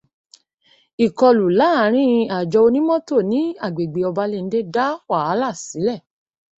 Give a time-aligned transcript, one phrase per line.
[1.05, 5.99] Ìkọlù láàrin àjọ onímọ́tò ní agbègbè Obalende dá wàhálà sílẹ̀.